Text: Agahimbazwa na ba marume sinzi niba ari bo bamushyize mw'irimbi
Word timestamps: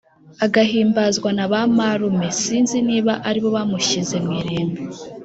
Agahimbazwa 0.45 1.29
na 1.37 1.45
ba 1.51 1.61
marume 1.77 2.27
sinzi 2.41 2.77
niba 2.89 3.13
ari 3.27 3.39
bo 3.43 3.49
bamushyize 3.55 4.15
mw'irimbi 4.25 4.81